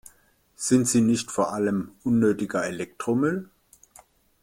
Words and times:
Sind 0.55 0.87
sie 0.87 1.01
nicht 1.01 1.29
vor 1.29 1.53
allem 1.53 1.91
unnötiger 2.03 2.63
Elektromüll? 2.65 3.51